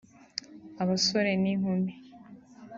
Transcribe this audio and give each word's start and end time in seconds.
abasore 0.81 1.31
n’inkumi 1.41 1.93